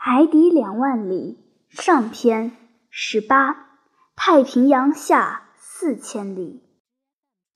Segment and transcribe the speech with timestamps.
[0.00, 2.52] 海底两万里上篇
[2.88, 3.66] 十八，
[4.14, 6.62] 太平洋下四千里。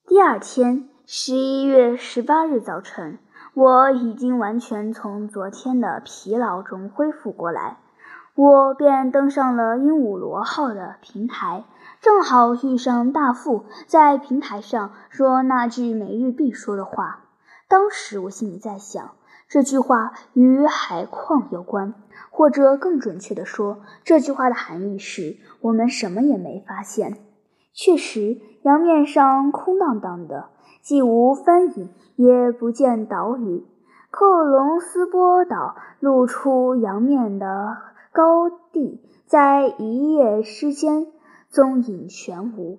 [0.08, 3.20] 第二天，十一月十八日早晨，
[3.54, 7.78] 我已经完全从昨天的疲劳中恢复过来，
[8.34, 11.64] 我便登上了鹦鹉螺号的平台，
[12.00, 17.20] 正好遇上大副在平台上说那句每日必说的话。
[17.68, 19.12] 当时我心里在想。
[19.52, 21.92] 这句话与海况有关，
[22.30, 27.18] 或者更准确地说，这句话的含义是：我们什么也没发现。
[27.74, 30.46] 确实，洋面上空荡荡的，
[30.80, 33.66] 既无帆影，也不见岛屿。
[34.10, 37.76] 克隆斯波岛露出洋面的
[38.10, 41.08] 高地，在一夜之间
[41.50, 42.78] 踪影全无。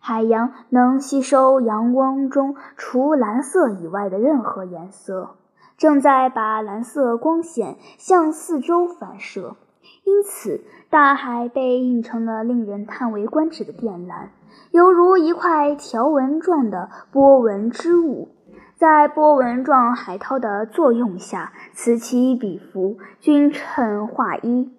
[0.00, 5.36] 海洋能吸收阳光中除蓝色以外的任何颜色。
[5.78, 9.56] 正在把蓝色光线向四周反射，
[10.02, 14.32] 因此大海被映成了令人叹为观止的靛蓝，
[14.72, 18.34] 犹如一块条纹状的波纹织物。
[18.74, 24.72] 在波纹状海涛的作用下，此起彼伏，均称画一。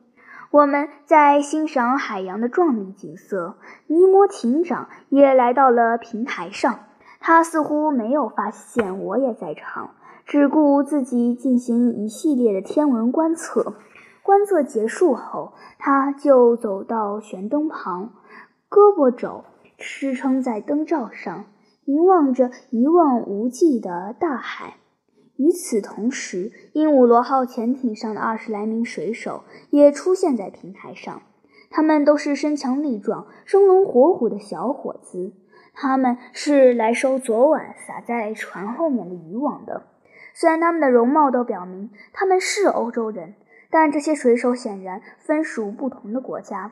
[0.51, 3.55] 我们在欣赏海洋的壮丽景色。
[3.87, 6.79] 尼摩艇长也来到了平台上，
[7.19, 9.91] 他似乎没有发现我也在场。
[10.29, 13.73] 只顾自己进行一系列的天文观测，
[14.21, 18.13] 观测结束后，他就走到悬灯旁，
[18.69, 19.43] 胳膊肘
[19.75, 21.45] 支撑在灯罩上，
[21.85, 24.75] 凝望着一望无际的大海。
[25.35, 31.23] 与此同时，鹦鹉螺号潜艇上的二十来名水手也出现在平台上，
[31.71, 35.33] 他们都是身强力壮、生龙活虎的小伙子，
[35.73, 39.87] 他们是来收昨晚撒在船后面的渔网的。
[40.39, 43.35] 虽然他们的容貌都表明他们是欧洲人，
[43.69, 46.71] 但这些水手显然分属不同的国家。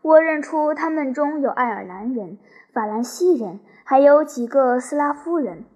[0.00, 2.38] 我认出他们中有爱尔兰人、
[2.72, 5.66] 法兰西人，还有几个斯拉夫人，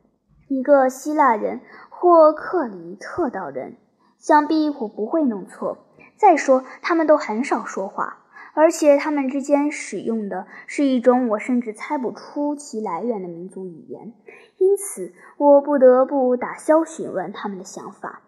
[0.49, 1.60] 一个希腊人
[1.91, 3.77] 或克里特岛人。
[4.19, 5.77] 想必我不会弄错。
[6.16, 8.21] 再说，他们都很少说话，
[8.56, 14.15] 而且他们之间使用的是一种我甚至猜不出其来源的民族语言。
[14.56, 18.22] 因此，我不得不打消询问他们的想法。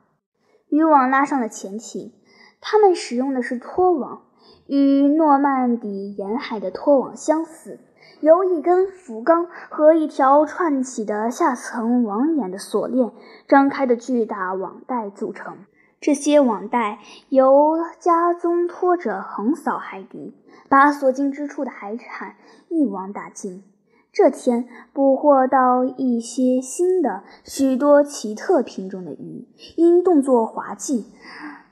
[0.68, 2.12] 渔网拉上了潜艇，
[2.60, 4.24] 他们使用的是拖网，
[4.66, 7.80] 与诺曼底沿海的拖网相似，
[8.20, 13.12] 由一根浮钢和一条串起的下层网眼的锁链
[13.48, 15.56] 张开的巨大网带组成。
[16.00, 20.34] 这些网袋由加宗拖着横扫海底，
[20.68, 22.36] 把所经之处的海产
[22.68, 23.64] 一网打尽。
[24.12, 31.06] 这天捕获到一些新的、许多奇特品种的鱼，因动作滑稽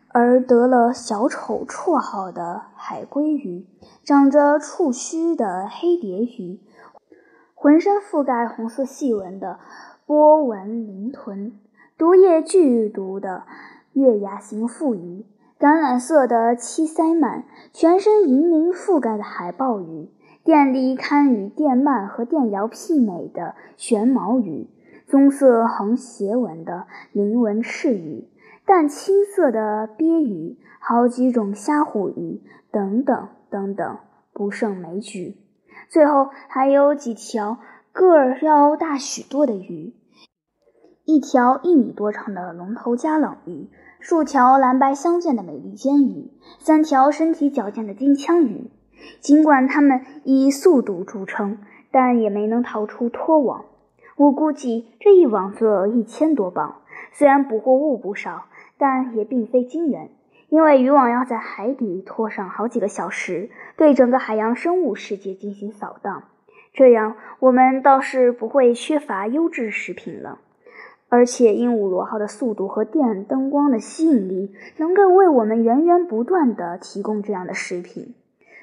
[0.09, 3.67] 而得了“小丑”绰号的海龟鱼，
[4.05, 6.61] 长着触须的黑蝶鱼，
[7.55, 9.59] 浑身覆盖红色细纹的
[10.05, 11.53] 波纹鳞豚，
[11.97, 13.45] 毒液剧毒的
[13.97, 15.25] 月牙形腹鱼，
[15.59, 20.11] 橄榄色的七鳃鳗，全身银鳞覆盖的海豹鱼。
[20.45, 24.69] 电力堪与电鳗和电鳐媲美的玄毛鱼，
[25.07, 28.29] 棕色横斜纹的鳞纹赤鱼，
[28.67, 33.97] 淡青色的鳖鱼，好几种虾虎鱼，等等等等，
[34.35, 35.39] 不胜枚举。
[35.89, 37.57] 最后还有几条
[37.93, 39.95] 个儿要大许多的鱼，
[41.07, 43.71] 一条一米多长的龙头加冷鱼，
[44.09, 46.31] 数条蓝白相间的美利坚鱼，
[46.61, 48.71] 三条身体矫健的金枪鱼。
[49.19, 51.59] 尽管它们以速度著称，
[51.91, 53.65] 但也没能逃出拖网。
[54.15, 56.83] 我估计这一网足有一千多磅。
[57.11, 58.45] 虽然捕获物不少，
[58.79, 60.11] 但也并非惊人，
[60.51, 66.23] 因为渔网要在海底拖上好几个小时，对整个海洋生物世界进行扫荡。
[66.73, 70.39] 这样，我们倒是不会缺乏优质食品了。
[71.09, 78.15] 而且，鹦鹉螺号的速度和电灯光的吸引力，能够为我们源源不断地提供这样的食品。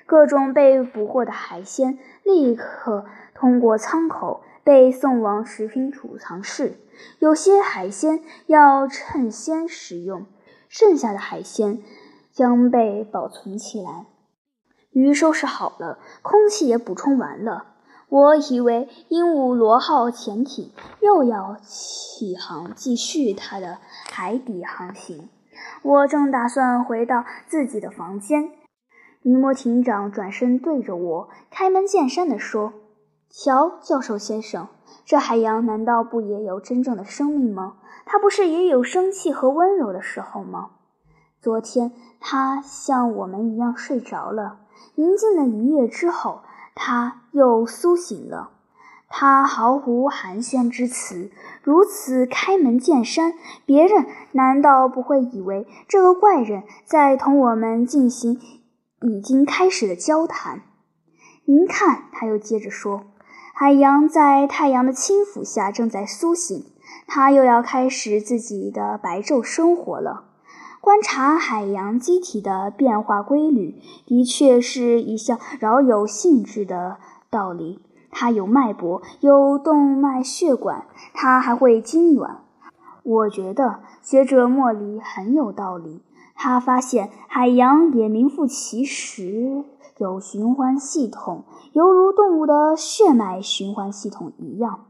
[0.06, 6.74] 各种被捕获的海鲜立刻通过舱口被送往食品储藏室。
[7.20, 10.26] 有些海鲜要趁鲜食用，
[10.68, 11.80] 剩下的海鲜
[12.32, 14.06] 将被保存起来。
[14.92, 17.73] 鱼收拾好了，空气也补充完了。
[18.14, 20.72] 我以为鹦鹉螺号潜艇
[21.02, 23.80] 又要起航，继续它的
[24.12, 25.30] 海底航行。
[25.82, 28.52] 我正打算回到自己的房间。
[29.24, 32.74] 尼摩艇长转身对着我开门见山地说
[33.34, 34.68] ：“瞧，教授先生，
[35.04, 37.78] 这海洋难道不也有真正的生命吗？
[38.06, 40.70] 它不是也有生气和温柔的时候吗？”
[41.42, 44.60] 昨天它像我们一样睡着了，
[44.94, 46.42] 宁静了一夜之后，
[46.76, 48.52] 他又苏醒了。
[49.16, 51.30] 他毫无寒暄之词，
[51.62, 58.40] 如此开门见山，别人难道不会以为这个怪人在同我们进行
[59.02, 60.64] 已经开始的交谈？
[61.46, 63.04] 您看，他又接着说，
[63.54, 66.66] 海洋在太阳的轻抚下正在苏醒，
[67.06, 70.33] 它又要开始自己的白昼生活了。
[70.84, 76.98] 观察海洋机体的变化规律，的确是一项饶有兴致的
[77.30, 77.80] 道理。
[78.12, 82.40] 它有脉搏，有动脉血管，它还会痉挛。
[83.02, 86.02] 我觉得学者莫里很有道理。
[86.36, 89.64] 他发现海洋也名副其实
[90.00, 94.82] 有循环系统，犹如动物的血脉循环系统一样。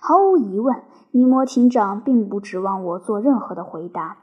[0.00, 0.80] 毫无疑问，
[1.10, 4.18] 尼摩艇长并不指望我做任何的回答。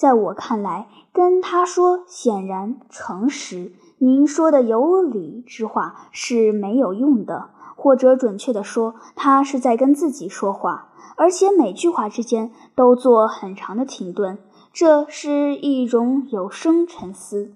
[0.00, 10.88] 在我看来，跟他说显然诚实、您说的有理之话是没有用的，或者准确地说，他是在跟自己说话，
[11.18, 14.38] 而且每句话之间都做很长的停顿，
[14.72, 17.52] 这是一种有声沉思。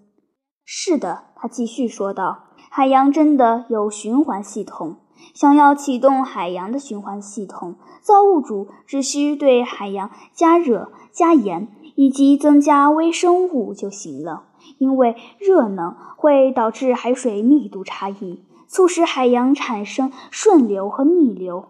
[0.66, 4.98] 是的，他继续说道，海洋真的有循环系统。
[5.32, 11.68] 想要启动海洋的循环系统，造物主只需对海洋加热、加盐。
[11.94, 14.44] 以及增加微生物就行了，
[14.78, 21.66] 因为热能会导致海水密度差异，促使海洋产生顺流和逆流。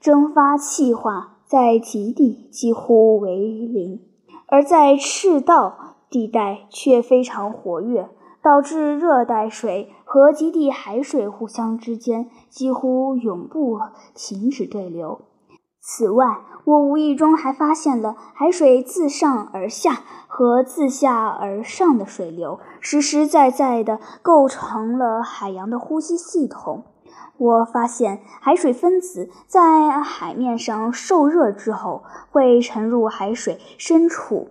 [0.00, 4.00] 蒸发气化在极地几乎为零，
[4.46, 8.08] 而在赤道地带却非常活跃，
[8.42, 13.78] 导致热带水和极地海水互相之间几乎永不
[14.14, 15.20] 停止对流。
[15.84, 26.84] 此外，我无意中还发现了海水自上而下和自下而上的水流，实实在在地构成了海洋的呼吸系统。
[27.36, 34.50] 我发现海水分子在海面上受热之后，会沉入海水深处，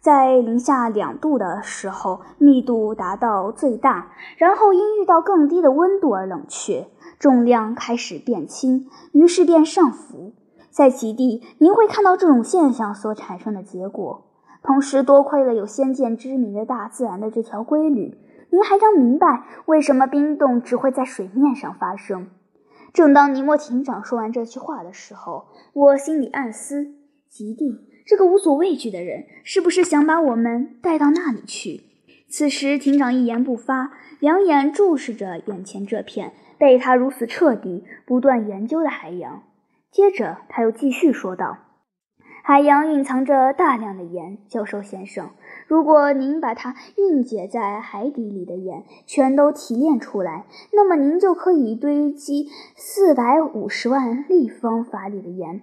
[0.00, 6.86] 在零下两度的时候密度达到最大，然后因遇到更低的温度而冷却，
[7.18, 10.34] 重量开始变轻，于是便上浮。
[10.72, 14.24] 在极地，您会看到这种现象所产生的结果。
[14.62, 18.16] 同时，多亏了有先见之明的大自然的这条规律，
[18.50, 22.28] 您还将明白为什么冰冻只会在水面上发生。
[22.94, 26.94] 正当尼莫艇长说完这句话的时候，我心里暗思：
[27.28, 31.82] 极地这个无所畏惧的人，是不是想把我们带到那里去？
[32.30, 39.42] 此时，艇长一言不发，两眼注视着眼前这片被他如此彻底、不断研究的海洋。
[39.92, 41.58] 接着，他又继续说道
[42.42, 45.28] ：“海洋蕴藏着大量的盐，教授先生。
[45.66, 55.60] 如果您把它蕴结在海底里的盐全都提炼出来，那么您就可以堆积四百五十万立方法里的盐。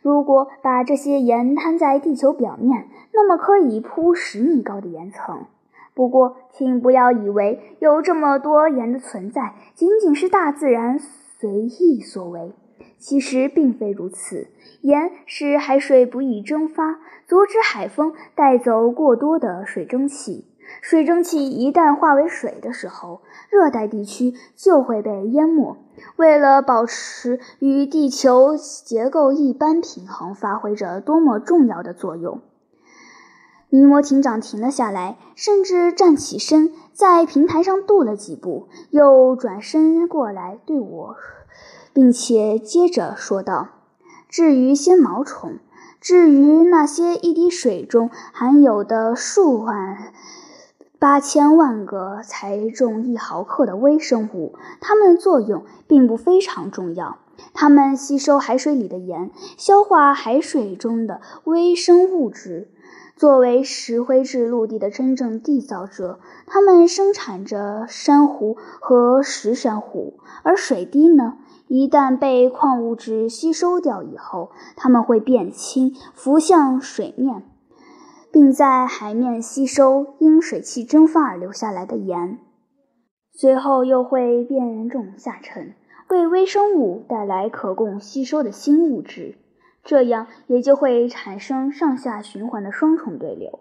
[0.00, 5.46] 如果把这些盐摊在地球表面，那么可以铺十米高的岩层。
[5.92, 12.52] 不过，请不要以为有这么多盐的存在仅仅是大自然随意所为。”
[12.98, 14.48] 其实并非如此，
[14.80, 20.46] 盐使海水不易蒸发，阻止海风带走过多的水蒸气。
[20.80, 25.76] 水蒸气一旦化为水的时候，热带地区就会被淹没。
[26.16, 32.40] 为了保持与地球结构一般平衡，发挥着多么重要的作用！
[33.70, 41.16] 尼摩艇长停了下来，甚至站起身，在平台上踱了几步，又转身过来对我。
[41.96, 43.68] 并且接着说道
[44.28, 45.60] ：“至于纤毛虫，
[45.98, 50.12] 至于那些一滴水中含有的数万、
[50.98, 57.16] 八千万个才重一毫克的微生物，它们的作用并不非常重要。
[57.54, 62.68] 它们吸收海水里的盐，消化海水中的微生物质。
[63.16, 77.42] 作为石灰质陆地的真正缔造者，它们生产着珊瑚和石珊瑚，而水滴呢？”一旦被矿物质吸收掉以后，它们会变轻，浮向水面，
[78.30, 82.38] 并在海面吸收因水汽蒸发而留下来的盐，
[83.32, 85.74] 随后又会变重下沉，
[86.08, 89.34] 为微生物带来可供吸收的新物质，
[89.82, 93.58] 这样也就会产生上下循环的双重对流。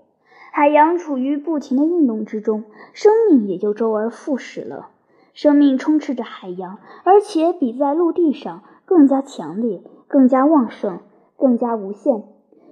[0.52, 4.92] 海洋处于不停的运动之中，生命也就周而复始了。
[5.36, 11.00] 生命充斥着海洋，而且比在陆地上更加强烈、更加旺盛、
[11.36, 12.24] 更加无限。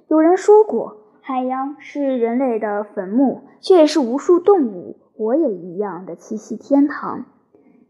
[0.08, 7.25] 有人说过，海洋是人类的坟墓，却也是无数动物（我也一样的）栖息天堂。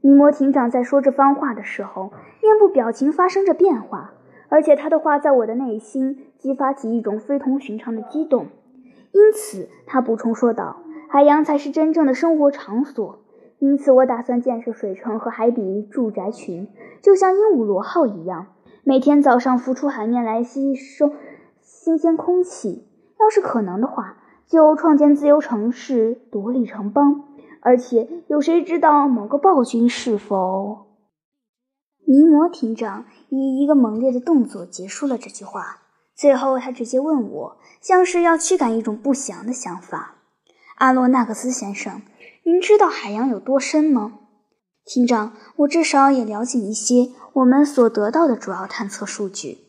[0.01, 2.12] 尼摩艇长在说这番话的时候，
[2.42, 4.15] 面部表情发生着变化，
[4.50, 8.48] 而且他的话在我的内心激发起一种非同寻常的激动。
[9.12, 10.77] 因此，他补充说道
[11.08, 13.20] ：“海洋才是真正的生活场所。
[13.63, 16.67] 因此，我打算建设水城和海底住宅群，
[17.01, 18.48] 就像鹦鹉螺号一样，
[18.84, 21.13] 每天早上浮出海面来吸收
[21.62, 22.89] 新鲜空气。”
[23.22, 24.17] 要是可能的话，
[24.48, 27.24] 就创建自由城市、独立城邦。
[27.62, 30.88] 而且，有谁知道某个暴君是否？
[32.05, 35.77] 尼摩艇长以一个猛烈的动作结束了这句话。
[36.13, 40.15] 最后，他直接问我，像是要驱赶一种不祥的想法
[40.75, 42.01] ：“阿罗纳克斯先生，
[42.43, 44.19] 您知道海洋有多深吗？”
[44.85, 49.59] 厅长，我至少也了解一些我们所得到的主要探测数据。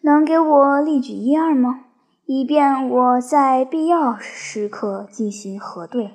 [0.00, 1.84] 能给我例举一二吗？
[2.24, 6.12] 以便我在必要时刻进行核对。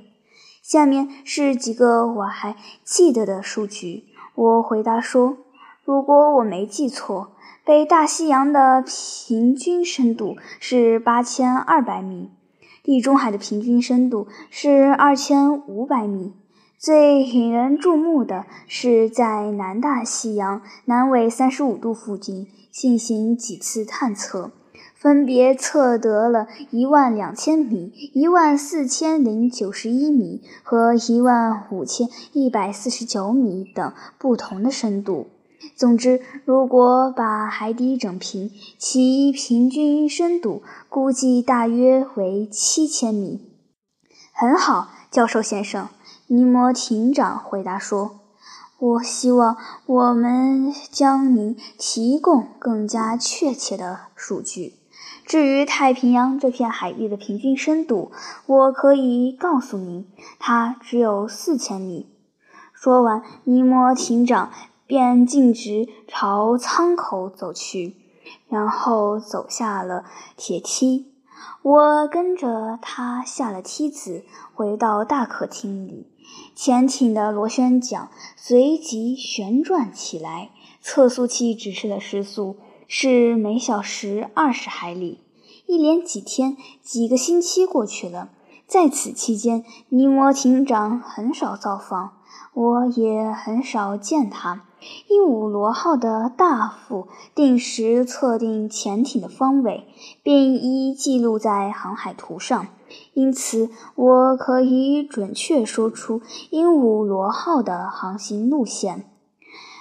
[0.64, 4.06] 下面是几个我还记得的数据。
[4.36, 5.38] 我回答说
[5.86, 12.32] ：“如果我没记错，北大西洋的平均深度是八千二百米，
[12.88, 16.32] 地中海的平均深度是二千五百米。
[16.78, 24.52] 最引人注目的是在南大西洋南纬三十五度附近进行几次探测。”
[24.96, 35.28] 分别测得了一万两千米、一万四千零九十一米和一万五千一百四十九米等不同的深度。
[35.78, 43.40] 总之，如果把海底整平，其平均深度估计大约为七千米。
[44.34, 45.88] 很好，教授先生，
[46.26, 48.22] 尼摩艇长回答说
[48.80, 49.56] ：“我希望
[49.86, 54.74] 我们将您提供更加确切的数据。”
[55.28, 58.12] 至于太平洋这片海域的平均深度，
[58.48, 60.08] 我可以告诉您，
[60.40, 62.08] 它只有四千米。
[62.74, 64.52] 说完，尼摩艇长
[64.88, 67.96] 便径直朝舱口走去，
[68.48, 71.12] 然后走下了铁梯。
[71.62, 74.24] 我跟着他下了梯子，
[74.56, 76.08] 回到大客厅里。
[76.56, 80.50] 潜艇的螺旋桨随即旋转起来，
[80.82, 82.58] 测速器指示的时速。
[82.90, 85.20] 是每小时二十海里。
[85.66, 88.30] 一连几天、几个星期过去了，
[88.66, 92.14] 在此期间，尼摩艇长很少造访，
[92.54, 94.67] 我也很少见他。
[95.08, 99.88] 鹦鹉螺号的大副定时测定潜艇的方位，
[100.24, 102.68] 并一一记录在航海图上，
[103.14, 109.06] 因此我可以准确说出鹦鹉螺号的航行路线。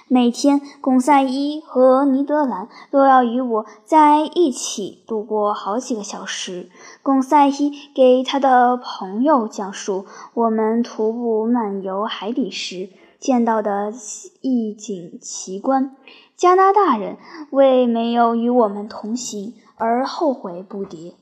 [0.09, 6.69] 每天，贡赛伊和尼德兰都要与我在一起度过好几个小时。
[7.03, 12.89] 贡赛伊给他的朋友讲述我们徒步漫游海底时
[13.19, 13.93] 见到的
[14.41, 15.95] 异景奇观。
[16.35, 17.17] 加拿大人
[17.49, 21.13] 为没有与我们同行而后悔不迭，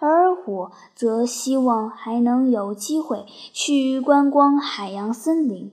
[0.00, 5.70] 而我则希望还能有机会去观光海洋森林。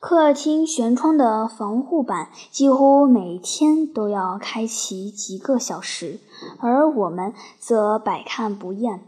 [0.00, 6.20] 客厅悬窗的防护板几乎每天都要开启几个小时，
[6.60, 9.00] 而我们则百看不厌，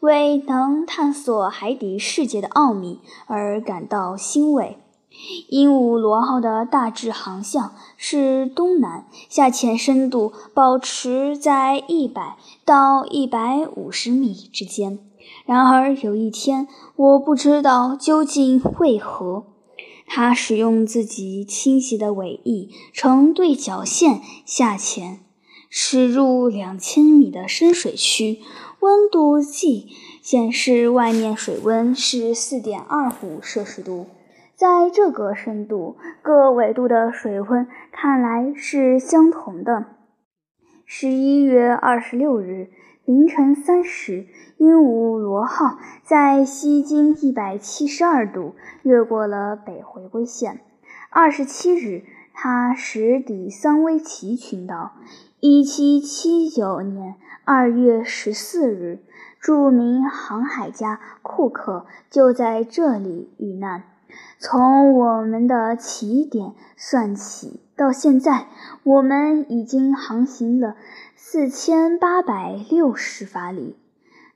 [0.00, 4.78] 为能探索海底世界的奥秘而感到欣慰。
[5.48, 14.98] 鹦鹉螺号的大致航向是东南，下潜深度保持在一百到一百五十米之间。
[15.44, 19.44] 然而有一天，我不知道究竟为何。
[20.10, 25.20] 它使用自己清晰的尾翼呈对角线下潜，
[25.68, 28.40] 驶入两千米的深水区，
[28.80, 29.88] 温度计
[30.22, 34.06] 显示外面水温是四点二五摄氏度。
[34.58, 39.84] 在这个深度，各纬度的水温看来是相同的。
[40.84, 42.70] 十一月二十六日。
[43.04, 44.26] 凌晨三时，
[44.58, 50.60] 鹦鹉螺号在西经一百七十二度越过了北回归线。
[51.08, 52.02] 二十七日，
[52.34, 54.90] 它驶抵桑威奇群岛。
[55.40, 58.98] 一七七九年二月十四日，
[59.40, 63.84] 著名航海家库克就在这里遇难。
[64.38, 68.46] 从我们的起点算起，到现在，
[68.82, 70.76] 我们已经航行了。
[71.16, 73.76] 四千八百六十法里。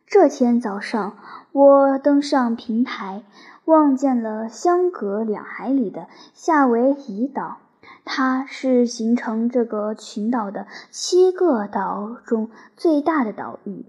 [0.07, 1.17] 这天早上，
[1.52, 3.23] 我登上平台，
[3.64, 7.59] 望见了相隔两海里的夏威夷岛。
[8.05, 13.87] 它是形成这个群岛的七个岛中最大的岛屿。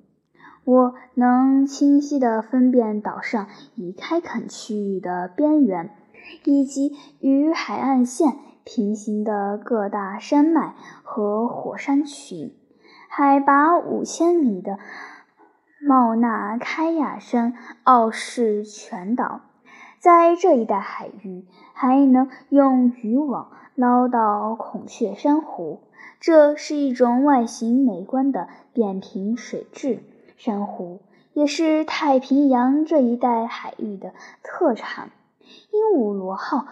[0.66, 5.90] 我能清晰地分辨岛上已开垦区域的边缘，
[6.46, 12.54] 以及与海岸线平行的各大山脉和火山群。
[13.10, 14.80] 海拔五千米的
[15.86, 17.54] 茂纳开亚山
[17.84, 19.42] 傲视全岛，
[20.00, 25.82] 在这一带海域还能用渔网捞到孔雀珊瑚。
[26.22, 30.00] 这是一种外形美观的扁平水蛭
[30.44, 31.00] 珊瑚，
[31.32, 34.12] 也是太平洋这一带海域的
[34.44, 35.10] 特产。
[35.72, 36.66] 鹦鹉螺号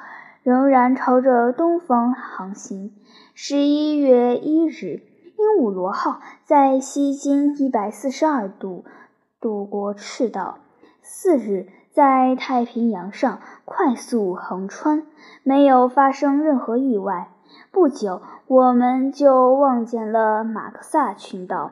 [0.44, 2.94] 仍然朝着东方航行。
[3.34, 5.04] 十一月一日，
[5.38, 8.84] 鹦鹉螺号在西经一百四十二度
[9.40, 10.58] 渡过赤道。
[11.01, 15.08] 四日，在太平洋上快速横穿，
[15.44, 17.30] 没有发生任何意外。
[17.72, 21.72] 不久，我们就望见了马克萨群岛。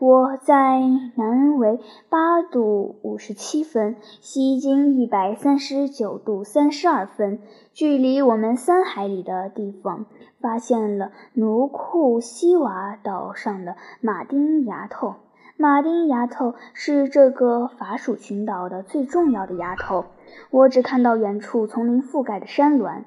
[0.00, 0.80] 我在
[1.16, 7.40] 南纬八度五十七分，西经一百三十九度三十二分，
[7.72, 10.06] 距离我们三海里的地方，
[10.40, 15.16] 发现了奴库西瓦岛上的马丁崖头。
[15.56, 20.04] 马丁崖头是这个法属群岛的最重要的崖头。
[20.52, 23.04] 我只看到远处丛林覆盖的山峦。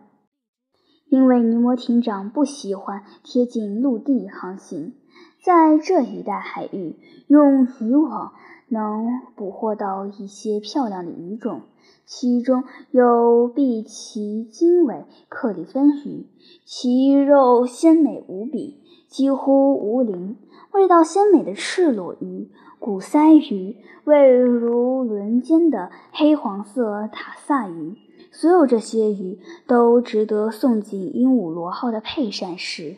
[1.07, 4.93] 因为尼摩艇长不喜欢贴近陆地航行，
[5.41, 6.95] 在这一带海域，
[7.25, 8.33] 用渔网
[8.67, 11.61] 能捕获到一些漂亮的鱼种，
[12.05, 16.27] 其中有碧鳍经纬克里芬鱼，
[16.63, 20.35] 其肉鲜美无比，几乎无鳞；
[20.73, 27.95] 味道鲜美的赤裸鱼、古鳃鱼，味如轮尖的黑黄色塔萨鱼。
[28.31, 32.97] 所有这些鱼都值得送进鹦鹉螺号的配膳室。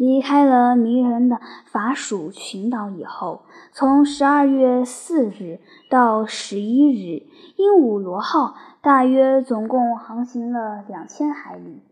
[0.00, 7.26] 离开了迷人的法属群岛以后，从十二月四日到十一日，
[7.56, 11.82] 鹦鹉螺号大约总共航行了两千海里。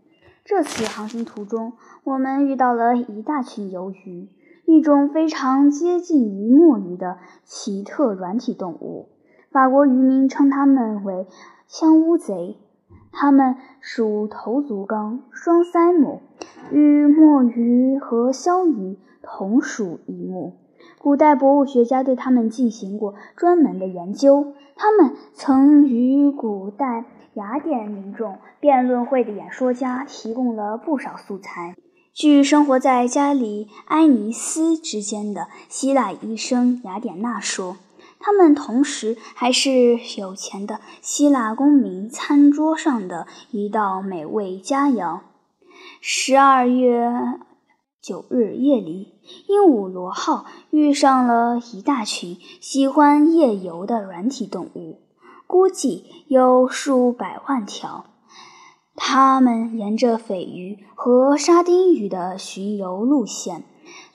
[0.42, 4.30] 这次航行途中，我们遇到了一大群鱿鱼，
[4.64, 9.10] 一种非常接近于墨鱼的奇特软体动物。
[9.52, 11.26] 法国渔民称它们为
[11.68, 12.56] “枪乌贼”。
[13.20, 16.20] 它们属头足纲双鳃目，
[16.70, 20.52] 与墨鱼和鸮鱼同属一目。
[21.00, 31.74] 古代博物学家对它们进行过专门的研究，他们曾与古代雅典民众辩论会的演说家提供了不少素材。
[32.14, 37.78] 据生活在加里埃尼斯之间的希腊医生雅典娜说。
[38.20, 45.20] 他们同时还是有钱的希腊公民餐桌上的一道美味佳肴。
[46.00, 47.10] 十二月
[48.00, 49.14] 九日夜里，
[49.48, 55.00] 鹦鹉螺号遇上了一大群喜欢夜游的软体动物，
[55.46, 58.04] 估计有数百万条。
[58.96, 63.64] 它们沿着鲱鱼和沙丁鱼的巡游路线。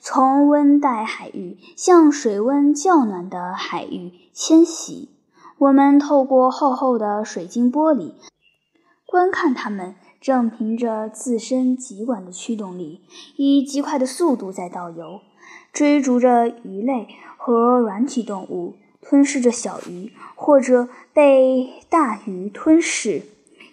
[0.06, 5.08] 从温带海域向水温较暖的海域迁徙。
[5.56, 8.12] 我们透过厚厚的水晶玻璃
[9.06, 13.00] 观看它们，正凭着自身极管的驱动力，
[13.36, 15.22] 以极快的速度在倒游，
[15.72, 23.22] 追逐着鱼类和软体动物，吞噬着小鱼，或者被大鱼吞噬。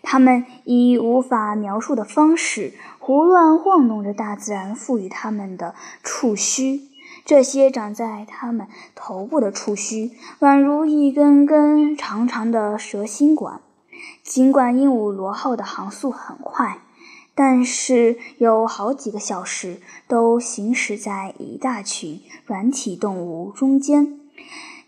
[0.02, 2.74] 它们以无法描述的方式。
[3.00, 6.88] 胡乱晃动着大自然赋予它们的触须，
[7.26, 13.60] 这些长在它们头部的触须宛如一根根长长的蛇心管。
[14.24, 16.80] 尽管鹦鹉螺号的航速很快，
[17.34, 24.20] 但是有好几个小时都行驶在一大群软体动物中间。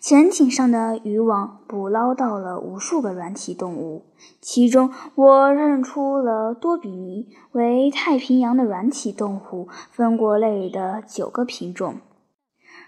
[0.03, 4.03] 潜艇上的渔网捕捞到了无数个软体动物，
[4.41, 12.01] 其中我认出了多比尼为太平洋的软体动物分国类的九个品种。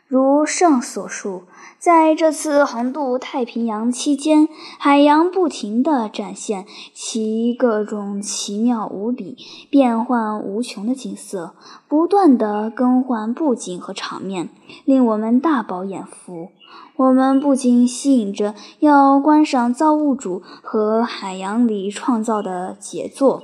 [0.07, 1.43] 如上所述，
[1.79, 9.37] 在这次横渡太平洋期间，海洋不停地展现其各种奇妙无比、
[9.71, 11.55] 变幻无穷的景色，
[11.87, 14.49] 不断地更换布景和场面，
[14.83, 16.49] 令我们大饱眼福。
[16.97, 23.43] 我们不仅吸引着要观赏造物主和海洋里创造的杰作，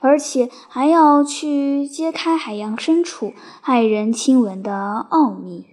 [0.00, 3.32] 而且还要去揭开海洋深处
[3.64, 5.66] 骇人听闻的奥秘。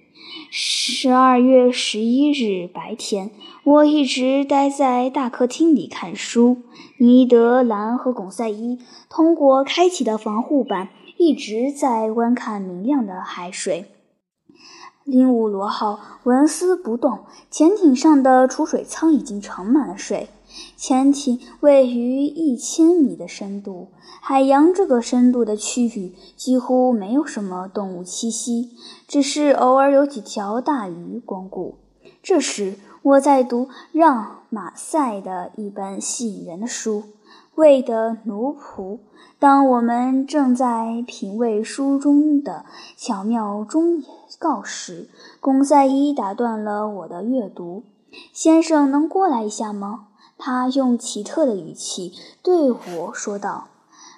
[0.52, 3.32] 十二月十一日白天，
[3.64, 6.64] 我一直待在大客厅里看书。
[6.98, 13.86] 尼德兰和巩赛伊通过开启的防护板一直在观看明亮的海水。
[15.12, 17.20] 鹦鹉螺号纹丝不动，
[17.50, 20.30] 潜艇上的储水舱已经盛满了水。
[20.76, 23.90] 潜艇位于一千米的深度，
[24.22, 28.72] 海洋这个深度的区域几乎没有什么动物栖息，
[29.08, 31.76] 只是偶尔有几条大鱼光顾。
[32.24, 37.00] 这时，我在读让·马赛的一本吸引人的书
[37.56, 38.96] 《魏的奴仆》。
[39.38, 42.66] 当我们正在品味书中的
[42.98, 44.04] 巧妙忠言
[44.40, 45.10] 告时，
[45.42, 47.84] 龚赛伊打断了我的阅读
[48.32, 50.08] ：“先生，能过来一下吗？”
[50.40, 53.68] 他用奇特的语气对我说道：“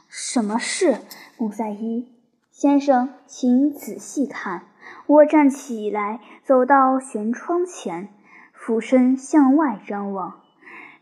[0.07, 0.99] 什么事，
[1.37, 2.07] 龚赛伊
[2.51, 4.67] 先生，请仔细看。”
[5.07, 8.09] 我站起来，走到舷窗前，
[8.53, 10.35] 俯身向外张望。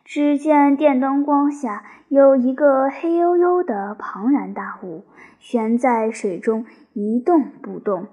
[0.05, 5.03] 只见电灯光下有一个黑黝黝的庞然大物
[5.39, 8.07] 悬在水中一动不动。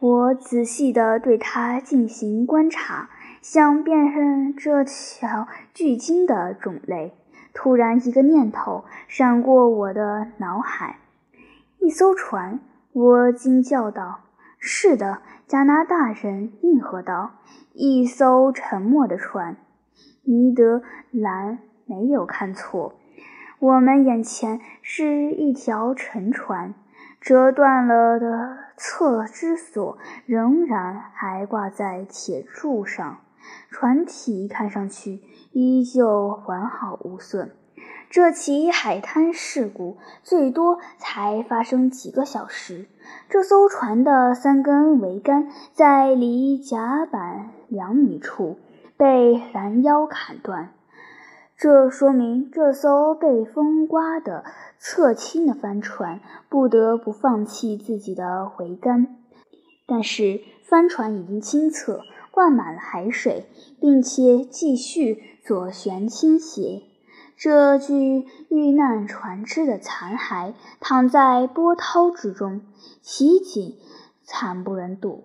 [0.00, 3.10] 我仔细地对它进行观察，
[3.42, 7.12] 想辨认这条巨鲸的种类。
[7.52, 11.00] 突然，一个念头闪过我的脑海：
[11.80, 12.60] 一艘船！
[12.92, 14.20] 我惊叫道
[14.58, 17.32] ：“是的！”加拿大人应和道
[17.74, 19.56] ：“一艘沉没的船。”
[20.24, 22.94] 尼德兰没有看错，
[23.58, 26.72] 我们眼前是一条沉船，
[27.20, 33.18] 折断了的侧支索仍然还挂在铁柱上，
[33.70, 35.20] 船体看上去
[35.52, 37.52] 依旧完好无损。
[38.08, 42.86] 这起海滩事故最多才发生几个小时。
[43.28, 48.58] 这艘船的三根桅杆在离甲板两米处。
[48.96, 50.74] 被拦腰砍断，
[51.60, 54.44] 这说明这艘被风刮得
[54.78, 59.18] 侧倾的帆船不得不放弃自己的桅杆。
[59.86, 63.44] 但是帆船已经清侧，灌满了海水，
[63.78, 66.80] 并且继续左旋倾斜。
[67.36, 72.62] 这具遇难船只的残骸躺在波涛之中，
[73.02, 73.76] 奇景
[74.24, 75.24] 惨不忍睹。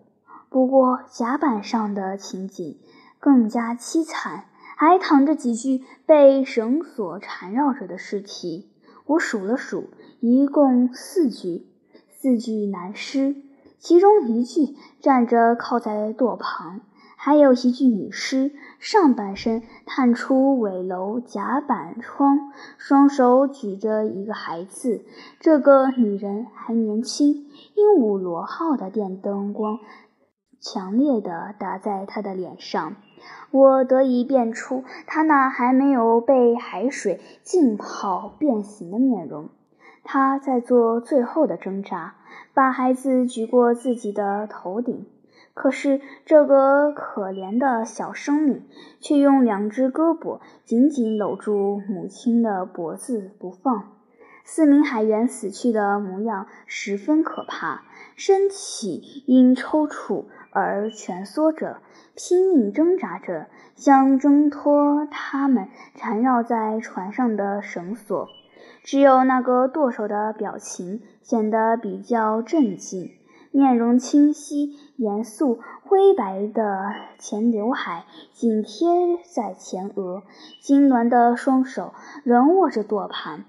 [0.50, 2.78] 不过甲板上的情景。
[3.18, 4.44] 更加凄惨，
[4.76, 8.72] 还躺着几具被绳索缠绕着的尸体。
[9.06, 11.68] 我数了数，一共四具，
[12.10, 13.36] 四具男尸，
[13.78, 16.82] 其中一具站着靠在舵旁，
[17.16, 25.06] 还有一具女尸，上半身探出尾楼甲板窗，双手举着一个孩子。
[25.40, 27.46] 这个女人还年轻。
[27.76, 29.80] 鹦鹉螺号的电灯光
[30.60, 32.96] 强烈地打在她的脸上。
[33.52, 39.50] 我得以辨出他那还没有被海水浸泡变形的面容。
[40.04, 42.16] 他在做最后的挣扎，
[42.54, 45.06] 把孩子举过自己的头顶。
[45.54, 48.66] 可是这个可怜的小生命
[49.00, 53.94] 却用两只胳膊紧紧搂住母亲的脖子不放。
[54.44, 57.84] 四名海员死去的模样十分可怕，
[58.16, 61.78] 身体因抽搐而蜷缩着。
[62.16, 68.30] 拼命挣扎着，想挣脱他们缠绕在船上的绳索。
[68.82, 73.12] 只有那个舵手的表情显得比较镇静，
[73.52, 76.86] 面容清晰、严肃，灰白的
[77.20, 78.88] 前刘海紧贴
[79.30, 80.24] 在前额，
[80.64, 83.44] 痉挛的双手仍握着舵盘，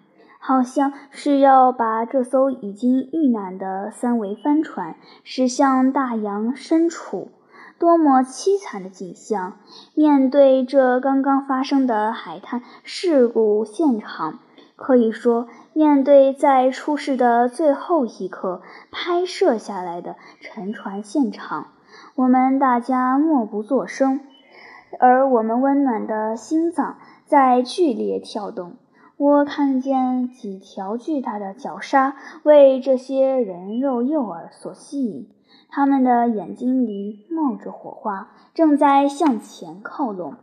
[0.46, 7.32] 好像是要把这艘已经遇难的三桅帆船驶向大洋深处。
[7.80, 9.54] 多么凄惨的景象！
[9.94, 14.38] 面对这刚刚发生的海滩事故现场，
[14.76, 21.72] 可以说，面对在出事的最后一刻拍摄下来的沉船现场，
[22.14, 24.20] 我们大家默不作声，
[25.00, 28.76] 而我们温暖的心脏在剧烈跳动。
[29.18, 35.30] 我看见几条巨大的绞杀为这些人肉诱饵所吸引。
[35.70, 40.34] 他们的眼睛里冒着火花，正在向前靠拢。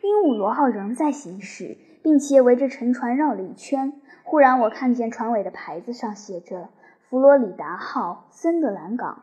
[0.00, 3.92] 鹦鹉螺号仍在行驶，并且围着沉船绕了一圈。
[4.22, 6.70] 忽然，我看见船尾的牌子上写着
[7.10, 9.20] “佛罗里达号，森德兰港”。